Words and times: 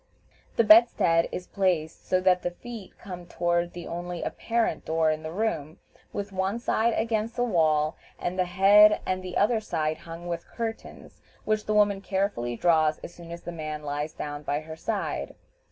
The 0.55 0.63
bedstead 0.63 1.29
is 1.31 1.45
placed 1.45 2.07
so 2.07 2.19
that 2.21 2.41
the 2.41 2.49
feet 2.49 2.97
come 2.97 3.27
toward 3.27 3.73
the 3.73 3.85
only 3.85 4.23
apparent 4.23 4.83
door 4.83 5.11
in 5.11 5.21
the 5.21 5.31
room, 5.31 5.77
with 6.11 6.31
one 6.31 6.57
side 6.57 6.93
against 6.95 7.35
the 7.35 7.43
wall, 7.43 7.95
and 8.17 8.33
the 8.39 8.45
head 8.45 9.01
and 9.05 9.23
other 9.35 9.59
side 9.59 9.99
hung 9.99 10.27
with 10.27 10.47
curtains, 10.47 11.21
which 11.45 11.67
the 11.67 11.75
woman 11.75 12.01
carefully 12.01 12.55
draws 12.55 12.97
as 13.03 13.13
soon 13.13 13.29
as 13.31 13.43
the 13.43 13.51
man 13.51 13.83
lies 13.83 14.13
down 14.13 14.41
by 14.41 14.61
her 14.61 14.75
side. 14.75 15.35